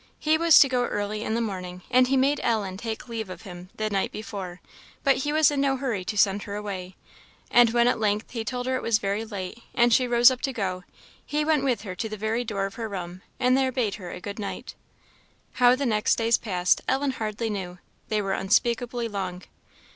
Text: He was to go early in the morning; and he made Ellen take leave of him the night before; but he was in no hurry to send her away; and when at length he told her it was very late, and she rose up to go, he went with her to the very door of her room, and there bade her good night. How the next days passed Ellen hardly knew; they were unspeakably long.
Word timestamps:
He 0.17 0.35
was 0.35 0.59
to 0.61 0.67
go 0.67 0.85
early 0.87 1.21
in 1.21 1.35
the 1.35 1.41
morning; 1.41 1.83
and 1.91 2.07
he 2.07 2.17
made 2.17 2.39
Ellen 2.41 2.75
take 2.75 3.07
leave 3.07 3.29
of 3.29 3.43
him 3.43 3.69
the 3.75 3.87
night 3.91 4.11
before; 4.11 4.59
but 5.03 5.17
he 5.17 5.31
was 5.31 5.51
in 5.51 5.61
no 5.61 5.77
hurry 5.77 6.03
to 6.05 6.17
send 6.17 6.41
her 6.41 6.55
away; 6.55 6.95
and 7.51 7.69
when 7.69 7.87
at 7.87 7.99
length 7.99 8.31
he 8.31 8.43
told 8.43 8.65
her 8.65 8.75
it 8.75 8.81
was 8.81 8.97
very 8.97 9.23
late, 9.23 9.61
and 9.75 9.93
she 9.93 10.07
rose 10.07 10.31
up 10.31 10.41
to 10.41 10.51
go, 10.53 10.83
he 11.23 11.45
went 11.45 11.63
with 11.63 11.83
her 11.83 11.93
to 11.93 12.09
the 12.09 12.17
very 12.17 12.43
door 12.43 12.65
of 12.65 12.73
her 12.81 12.89
room, 12.89 13.21
and 13.39 13.55
there 13.55 13.71
bade 13.71 13.93
her 14.01 14.19
good 14.19 14.39
night. 14.39 14.73
How 15.61 15.75
the 15.75 15.85
next 15.85 16.15
days 16.15 16.39
passed 16.39 16.81
Ellen 16.87 17.11
hardly 17.11 17.51
knew; 17.51 17.77
they 18.07 18.23
were 18.23 18.33
unspeakably 18.33 19.07
long. 19.07 19.43